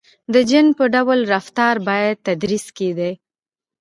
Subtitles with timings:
[0.33, 3.13] •د جن په ډول رفتار باید تدریس کېدای.